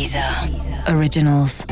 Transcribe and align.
Deezer 0.00 0.24
Originals. 0.96 1.66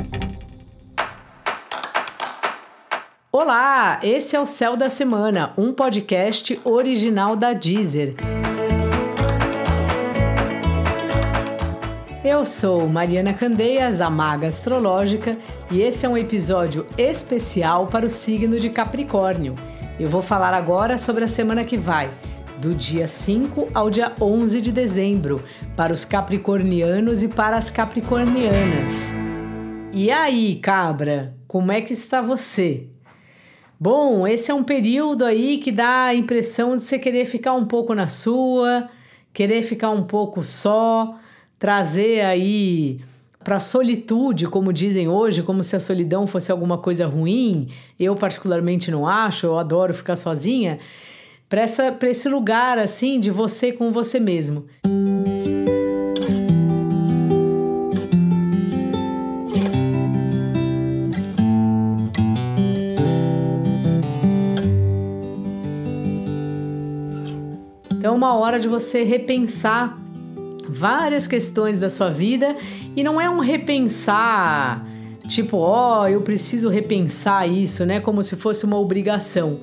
Olá, 3.33 4.01
esse 4.03 4.37
é 4.37 4.41
o 4.41 4.45
Céu 4.45 4.77
da 4.77 4.91
Semana, 4.91 5.55
um 5.57 5.73
podcast 5.73 6.61
original 6.63 7.35
da 7.35 7.55
Deezer. 7.55 8.17
Eu 12.23 12.45
sou 12.45 12.87
Mariana 12.87 13.33
Candeias, 13.33 14.03
a 14.03 14.11
maga 14.11 14.49
astrológica, 14.49 15.33
e 15.71 15.81
esse 15.81 16.05
é 16.05 16.09
um 16.11 16.19
episódio 16.19 16.87
especial 16.99 17.87
para 17.87 18.05
o 18.05 18.11
signo 18.11 18.61
de 18.61 18.69
Capricórnio. 18.69 19.55
Eu 19.99 20.11
vou 20.11 20.23
falar 20.23 20.53
agora 20.53 20.99
sobre 20.99 21.25
a 21.25 21.29
semana 21.29 21.65
que 21.65 21.79
vai 21.79 22.11
do 22.61 22.75
dia 22.75 23.07
5 23.07 23.69
ao 23.73 23.89
dia 23.89 24.13
11 24.21 24.61
de 24.61 24.73
dezembro, 24.73 25.43
para 25.77 25.93
os 25.93 26.05
capricornianos 26.05 27.23
e 27.23 27.29
para 27.29 27.57
as 27.57 27.71
capricornianas. 27.71 29.13
E 29.93 30.11
aí, 30.11 30.57
cabra, 30.57 31.37
como 31.47 31.71
é 31.71 31.81
que 31.81 31.93
está 31.93 32.21
você? 32.21 32.89
Bom, 33.79 34.27
esse 34.27 34.51
é 34.51 34.55
um 34.55 34.65
período 34.65 35.25
aí 35.25 35.59
que 35.59 35.71
dá 35.71 36.07
a 36.07 36.15
impressão 36.15 36.75
de 36.75 36.83
você 36.83 36.99
querer 36.99 37.27
ficar 37.27 37.55
um 37.55 37.65
pouco 37.65 37.95
na 37.95 38.09
sua, 38.09 38.89
querer 39.33 39.63
ficar 39.63 39.91
um 39.91 40.03
pouco 40.03 40.43
só, 40.43 41.17
trazer 41.61 42.23
aí 42.23 43.01
para 43.45 43.61
solitude, 43.61 44.49
como 44.49 44.73
dizem 44.73 45.09
hoje, 45.09 45.45
como 45.45 45.63
se 45.63 45.77
a 45.77 45.81
solidão 45.81 46.27
fosse 46.27 46.51
alguma 46.51 46.77
coisa 46.77 47.07
ruim. 47.07 47.69
Eu 47.99 48.17
particularmente 48.17 48.91
não 48.91 49.07
acho, 49.07 49.47
eu 49.47 49.57
adoro 49.57 49.95
ficar 49.95 50.17
sozinha 50.17 50.81
para 51.49 51.65
esse 52.09 52.29
lugar 52.29 52.79
assim 52.79 53.19
de 53.19 53.31
você 53.31 53.73
com 53.73 53.91
você 53.91 54.21
mesmo. 54.21 54.67
Então, 67.91 68.13
é 68.13 68.17
uma 68.17 68.35
hora 68.35 68.61
de 68.61 68.69
você 68.69 69.03
repensar 69.03 69.99
várias 70.69 71.27
questões 71.27 71.79
da 71.79 71.89
sua 71.89 72.11
vida 72.11 72.55
e 72.95 73.03
não 73.03 73.21
é 73.21 73.29
um 73.29 73.41
repensar 73.41 74.87
tipo, 75.27 75.59
ó, 75.59 76.03
oh, 76.03 76.09
eu 76.09 76.23
preciso 76.23 76.71
repensar 76.71 77.47
isso, 77.47 77.85
né, 77.85 78.01
como 78.01 78.23
se 78.23 78.35
fosse 78.35 78.65
uma 78.65 78.79
obrigação 78.79 79.61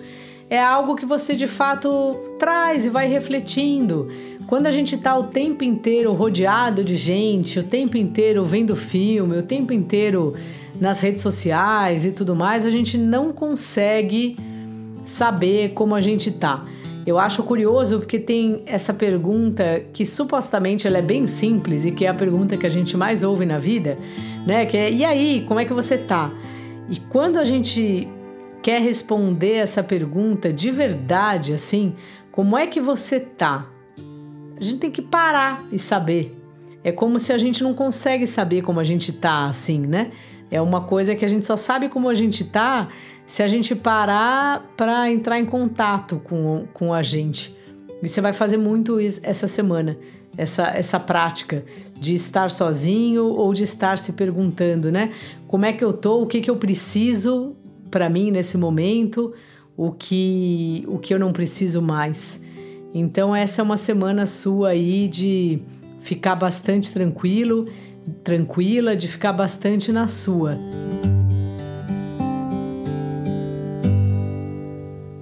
é 0.49 0.61
algo 0.61 0.95
que 0.95 1.05
você 1.05 1.35
de 1.35 1.47
fato 1.47 1.89
traz 2.37 2.85
e 2.85 2.89
vai 2.89 3.07
refletindo. 3.07 4.09
Quando 4.47 4.67
a 4.67 4.71
gente 4.71 4.95
está 4.95 5.17
o 5.17 5.23
tempo 5.23 5.63
inteiro 5.63 6.13
rodeado 6.13 6.83
de 6.83 6.97
gente, 6.97 7.59
o 7.59 7.63
tempo 7.63 7.97
inteiro 7.97 8.45
vendo 8.45 8.75
filme, 8.75 9.37
o 9.37 9.43
tempo 9.43 9.73
inteiro 9.73 10.35
nas 10.79 11.01
redes 11.01 11.21
sociais 11.21 12.05
e 12.05 12.11
tudo 12.11 12.35
mais, 12.35 12.65
a 12.65 12.69
gente 12.69 12.97
não 12.97 13.33
consegue 13.33 14.37
saber 15.03 15.69
como 15.69 15.95
a 15.95 16.01
gente 16.01 16.31
tá. 16.31 16.63
Eu 17.05 17.19
acho 17.19 17.43
curioso 17.43 17.99
porque 17.99 18.19
tem 18.19 18.63
essa 18.65 18.93
pergunta 18.93 19.83
que 19.93 20.05
supostamente 20.05 20.87
ela 20.87 20.97
é 20.97 21.03
bem 21.03 21.27
simples 21.27 21.85
e 21.85 21.91
que 21.91 22.05
é 22.05 22.09
a 22.09 22.13
pergunta 22.13 22.57
que 22.57 22.65
a 22.65 22.69
gente 22.69 22.97
mais 22.97 23.23
ouve 23.23 23.45
na 23.45 23.59
vida, 23.59 23.97
né? 24.45 24.65
Que 24.65 24.75
é: 24.75 24.91
"E 24.91 25.05
aí, 25.05 25.43
como 25.47 25.59
é 25.59 25.65
que 25.65 25.73
você 25.73 25.99
tá?" 25.99 26.31
E 26.89 26.99
quando 26.99 27.37
a 27.37 27.43
gente 27.43 28.07
quer 28.65 28.81
responder 28.81 29.57
essa 29.57 29.83
pergunta 29.83 30.51
de 30.51 30.71
verdade, 30.71 31.53
assim, 31.53 31.93
como 32.31 32.57
é 32.57 32.65
que 32.65 32.81
você 32.81 33.19
tá? 33.19 33.69
A 34.59 34.63
gente 34.63 34.77
tem 34.77 34.89
que 34.89 35.03
parar 35.03 35.63
e 35.71 35.77
saber. 35.77 36.35
É 36.83 36.91
como 36.91 37.19
se 37.19 37.31
a 37.31 37.37
gente 37.37 37.61
não 37.61 37.75
consegue 37.75 38.25
saber 38.25 38.63
como 38.63 38.79
a 38.79 38.83
gente 38.83 39.13
tá, 39.13 39.45
assim, 39.45 39.81
né? 39.81 40.09
É 40.49 40.59
uma 40.59 40.81
coisa 40.81 41.13
que 41.13 41.23
a 41.23 41.27
gente 41.27 41.45
só 41.45 41.55
sabe 41.55 41.89
como 41.89 42.09
a 42.09 42.15
gente 42.15 42.43
tá 42.43 42.87
se 43.27 43.43
a 43.43 43.47
gente 43.47 43.75
parar 43.75 44.65
para 44.75 45.11
entrar 45.11 45.39
em 45.39 45.45
contato 45.45 46.19
com, 46.23 46.65
com 46.73 46.91
a 46.91 47.03
gente. 47.03 47.55
E 48.01 48.07
você 48.07 48.19
vai 48.19 48.33
fazer 48.33 48.57
muito 48.57 48.99
isso 48.99 49.19
essa 49.21 49.47
semana, 49.47 49.95
essa, 50.35 50.69
essa 50.69 50.99
prática 50.99 51.63
de 51.99 52.15
estar 52.15 52.49
sozinho 52.49 53.25
ou 53.25 53.53
de 53.53 53.61
estar 53.61 53.99
se 53.99 54.13
perguntando, 54.13 54.91
né? 54.91 55.13
Como 55.47 55.67
é 55.67 55.71
que 55.71 55.85
eu 55.85 55.93
tô? 55.93 56.23
O 56.23 56.25
que, 56.25 56.41
que 56.41 56.49
eu 56.49 56.55
preciso 56.55 57.55
para 57.95 58.09
mim 58.09 58.29
nesse 58.29 58.57
momento, 58.57 59.33
o 59.77 59.89
que 59.89 60.83
o 60.85 60.99
que 60.99 61.13
eu 61.13 61.17
não 61.17 61.31
preciso 61.31 61.81
mais. 61.81 62.43
Então 62.93 63.33
essa 63.33 63.61
é 63.61 63.63
uma 63.63 63.77
semana 63.77 64.27
sua 64.27 64.71
aí 64.71 65.07
de 65.07 65.61
ficar 66.01 66.35
bastante 66.35 66.91
tranquilo, 66.91 67.69
tranquila, 68.21 68.97
de 68.97 69.07
ficar 69.07 69.31
bastante 69.31 69.93
na 69.93 70.09
sua. 70.09 70.57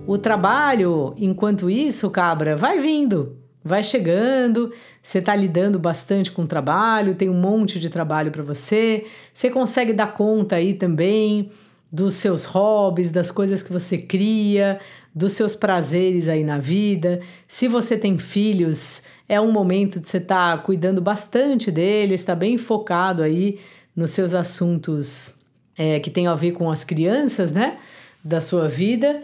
O 0.08 0.18
trabalho, 0.18 1.14
enquanto 1.16 1.70
isso, 1.70 2.10
cabra, 2.10 2.56
vai 2.56 2.80
vindo, 2.80 3.38
vai 3.64 3.84
chegando, 3.84 4.74
você 5.00 5.20
está 5.20 5.36
lidando 5.36 5.78
bastante 5.78 6.32
com 6.32 6.42
o 6.42 6.48
trabalho, 6.48 7.14
tem 7.14 7.30
um 7.30 7.40
monte 7.40 7.80
de 7.80 7.92
trabalho 7.92 8.32
para 8.32 8.42
você, 8.42 9.06
você 9.32 9.52
consegue 9.52 9.94
dar 9.94 10.16
conta 10.16 10.56
aí 10.56 10.74
também 10.74 11.52
dos 11.94 12.16
seus 12.16 12.44
hobbies, 12.44 13.12
das 13.12 13.30
coisas 13.30 13.62
que 13.62 13.72
você 13.72 14.00
cria, 14.00 14.80
dos 15.14 15.34
seus 15.34 15.56
prazeres 15.56 16.28
aí 16.28 16.44
na 16.44 16.58
vida. 16.58 17.22
Se 17.48 17.68
você 17.68 17.96
tem 17.96 18.18
filhos, 18.18 19.04
é 19.30 19.40
um 19.40 19.52
momento 19.52 20.00
de 20.00 20.08
você 20.08 20.18
estar 20.18 20.58
tá 20.58 20.64
cuidando 20.64 21.00
bastante 21.00 21.70
deles, 21.70 22.22
está 22.22 22.34
bem 22.34 22.58
focado 22.58 23.22
aí 23.22 23.60
nos 23.96 24.10
seus 24.10 24.34
assuntos 24.34 25.36
é, 25.78 26.00
que 26.00 26.10
tem 26.10 26.26
a 26.26 26.34
ver 26.34 26.54
com 26.54 26.72
as 26.72 26.84
crianças, 26.84 27.52
né? 27.52 27.78
Da 28.24 28.42
sua 28.42 28.68
vida 28.68 29.22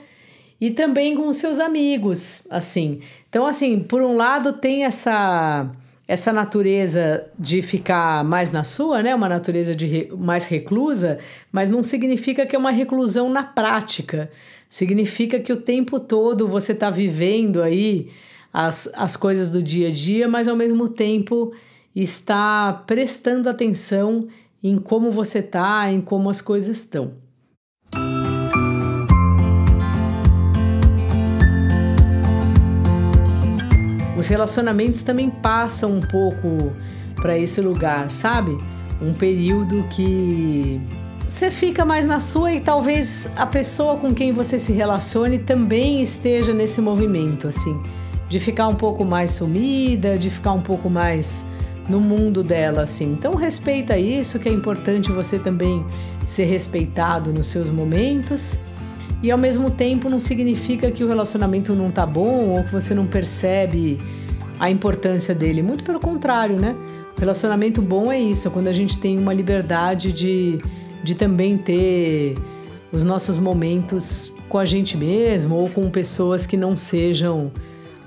e 0.62 0.70
também 0.70 1.16
com 1.16 1.28
os 1.28 1.38
seus 1.38 1.58
amigos, 1.58 2.46
assim. 2.52 3.00
Então, 3.28 3.48
assim, 3.48 3.80
por 3.80 4.04
um 4.04 4.16
lado 4.16 4.54
tem 4.54 4.84
essa 4.84 5.72
essa 6.10 6.34
natureza 6.34 7.28
de 7.38 7.62
ficar 7.62 8.24
mais 8.24 8.52
na 8.52 8.64
sua, 8.64 9.04
né? 9.04 9.14
Uma 9.14 9.30
natureza 9.30 9.76
de 9.76 9.86
re, 9.86 10.12
mais 10.18 10.44
reclusa, 10.44 11.20
mas 11.52 11.70
não 11.70 11.84
significa 11.84 12.48
que 12.48 12.56
é 12.56 12.60
uma 12.60 12.72
reclusão 12.72 13.30
na 13.30 13.44
prática. 13.44 14.32
Significa 14.68 15.40
que 15.40 15.54
o 15.54 15.58
tempo 15.58 16.00
todo 16.00 16.48
você 16.48 16.72
está 16.72 16.90
vivendo 16.90 17.62
aí 17.62 18.10
as, 18.52 18.92
as 18.96 19.16
coisas 19.16 19.52
do 19.52 19.62
dia 19.62 19.90
a 19.90 19.92
dia, 19.92 20.28
mas 20.28 20.48
ao 20.48 20.56
mesmo 20.56 20.90
tempo 20.90 21.54
está 21.96 22.74
prestando 22.88 23.48
atenção 23.48 24.28
em 24.64 24.80
como 24.80 25.12
você 25.12 25.38
está, 25.40 25.92
em 25.92 26.02
como 26.02 26.28
as 26.28 26.42
coisas 26.42 26.76
estão. 26.80 27.14
Relacionamentos 34.30 35.02
também 35.02 35.30
passam 35.30 35.92
um 35.92 36.02
pouco 36.02 36.72
para 37.16 37.38
esse 37.38 37.60
lugar, 37.60 38.12
sabe? 38.12 38.58
Um 39.02 39.14
período 39.14 39.84
que 39.90 40.80
você 41.28 41.52
fica 41.52 41.86
mais 41.86 42.06
na 42.06 42.20
sua 42.20 42.54
e 42.54 42.60
talvez 42.60 43.30
a 43.36 43.46
pessoa 43.46 43.98
com 43.98 44.14
quem 44.14 44.32
você 44.32 44.58
se 44.58 44.74
relacione 44.74 45.38
também 45.38 46.02
esteja 46.02 46.54
nesse 46.54 46.82
movimento, 46.82 47.48
assim, 47.48 47.80
de 48.28 48.40
ficar 48.40 48.68
um 48.68 48.76
pouco 48.76 49.06
mais 49.06 49.32
sumida, 49.32 50.18
de 50.18 50.30
ficar 50.30 50.54
um 50.54 50.62
pouco 50.62 50.90
mais 50.90 51.46
no 51.88 52.00
mundo 52.00 52.44
dela, 52.44 52.84
assim. 52.84 53.12
Então 53.12 53.36
respeita 53.36 53.98
isso, 53.98 54.40
que 54.40 54.50
é 54.50 54.52
importante 54.52 55.12
você 55.12 55.38
também 55.38 55.86
ser 56.26 56.46
respeitado 56.46 57.32
nos 57.32 57.46
seus 57.46 57.70
momentos. 57.70 58.60
E 59.22 59.32
ao 59.32 59.38
mesmo 59.38 59.70
tempo 59.70 60.10
não 60.10 60.20
significa 60.20 60.90
que 60.92 61.04
o 61.04 61.08
relacionamento 61.08 61.74
não 61.74 61.92
tá 61.92 62.06
bom 62.06 62.58
ou 62.58 62.64
que 62.64 62.72
você 62.72 62.94
não 62.94 63.06
percebe 63.06 63.98
a 64.60 64.70
importância 64.70 65.36
dele. 65.36 65.62
Muito 65.62 65.84
pelo 65.84 66.00
contrário, 66.00 66.60
né? 66.60 66.76
Relacionamento 67.18 67.82
bom 67.82 68.12
é 68.12 68.20
isso, 68.20 68.48
é 68.48 68.52
quando 68.52 68.68
a 68.68 68.74
gente 68.74 68.98
tem 68.98 69.20
uma 69.20 69.34
liberdade 69.34 70.14
de, 70.14 70.58
de 71.04 71.16
também 71.16 71.58
ter 71.58 72.36
os 72.94 73.04
nossos 73.04 73.38
momentos 73.38 74.32
com 74.48 74.58
a 74.58 74.66
gente 74.66 74.96
mesmo 74.98 75.56
ou 75.56 75.70
com 75.70 75.90
pessoas 75.90 76.46
que 76.46 76.56
não 76.56 76.78
sejam 76.78 77.52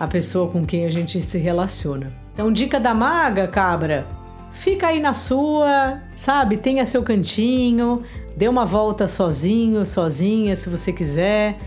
a 0.00 0.06
pessoa 0.06 0.50
com 0.50 0.64
quem 0.64 0.86
a 0.86 0.90
gente 0.90 1.22
se 1.22 1.38
relaciona. 1.38 2.10
Então, 2.32 2.50
dica 2.50 2.80
da 2.80 2.94
maga, 2.94 3.46
cabra, 3.46 4.06
fica 4.52 4.88
aí 4.88 5.00
na 5.00 5.12
sua, 5.12 6.00
sabe? 6.16 6.56
Tenha 6.56 6.86
seu 6.86 7.02
cantinho, 7.02 8.02
Dê 8.36 8.48
uma 8.48 8.64
volta 8.64 9.06
sozinho, 9.06 9.84
sozinha, 9.84 10.56
se 10.56 10.68
você 10.68 10.92
quiser, 10.92 11.58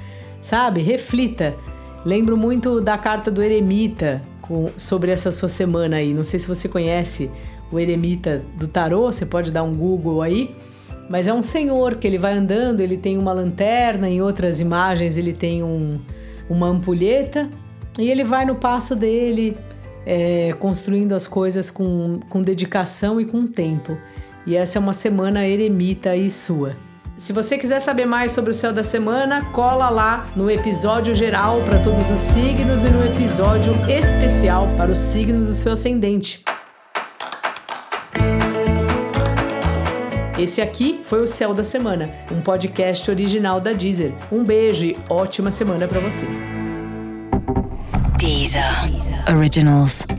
sabe? 0.42 0.82
Reflita. 0.82 1.56
Lembro 2.04 2.36
muito 2.38 2.82
da 2.82 2.98
carta 2.98 3.30
do 3.30 3.42
eremita 3.42 4.22
com, 4.42 4.72
sobre 4.76 5.12
essa 5.12 5.32
sua 5.32 5.50
semana 5.50 5.98
aí. 5.98 6.14
Não 6.14 6.24
sei 6.24 6.40
se 6.40 6.48
você 6.48 6.68
conhece 6.68 7.30
o 7.72 7.80
eremita 7.80 8.44
do 8.58 8.68
tarô, 8.68 9.12
você 9.12 9.26
pode 9.26 9.52
dar 9.52 9.64
um 9.64 9.76
Google 9.76 10.22
aí. 10.22 10.56
Mas 11.08 11.28
é 11.28 11.34
um 11.34 11.44
senhor 11.44 11.96
que 11.96 12.08
ele 12.08 12.18
vai 12.18 12.34
andando, 12.34 12.80
ele 12.80 12.98
tem 12.98 13.16
uma 13.16 13.32
lanterna, 13.32 14.10
em 14.10 14.22
outras 14.22 14.60
imagens 14.60 15.18
ele 15.18 15.34
tem 15.34 15.62
um, 15.62 16.00
uma 16.50 16.68
ampulheta 16.68 17.48
e 18.00 18.10
ele 18.10 18.24
vai 18.24 18.44
no 18.44 18.56
passo 18.56 18.96
dele, 18.96 19.56
é, 20.06 20.54
construindo 20.60 21.13
as 21.13 21.28
coisas 21.28 21.72
com, 21.72 22.19
com 22.30 22.42
dedicação 22.42 23.19
e 23.19 23.25
com 23.25 23.48
tempo. 23.48 23.98
e 24.46 24.56
essa 24.56 24.78
é 24.78 24.80
uma 24.80 24.94
semana 24.94 25.48
eremita 25.48 26.16
e 26.16 26.30
sua. 26.30 26.75
Se 27.18 27.31
você 27.31 27.57
quiser 27.57 27.80
saber 27.80 28.06
mais 28.06 28.31
sobre 28.31 28.52
o 28.52 28.54
céu 28.54 28.74
da 28.74 28.84
semana, 28.84 29.46
cola 29.54 29.90
lá 29.90 30.28
no 30.36 30.52
episódio 30.52 31.16
geral 31.16 31.62
para 31.62 31.80
todos 31.80 32.12
os 32.12 32.19
signos 32.19 32.84
e 32.84 32.90
no 32.90 33.06
episódio 33.06 33.74
especial 33.90 34.68
para 34.75 34.92
o 34.92 34.96
signo 34.96 35.46
do 35.46 35.54
seu 35.54 35.72
ascendente. 35.72 36.44
Esse 40.38 40.62
aqui 40.62 41.00
foi 41.06 41.24
o 41.24 41.28
Céu 41.28 41.54
da 41.54 41.63
Semana, 41.63 42.10
um 42.30 42.42
podcast 42.42 43.10
original 43.10 43.62
da 43.62 43.72
Deezer. 43.72 44.13
Um 44.30 44.44
beijo 44.44 44.86
e 44.86 44.98
ótima 45.10 45.50
semana 45.50 45.88
para 45.88 46.01
você. 46.01 46.55
Deezer. 48.25 48.89
Originals. 49.27 50.15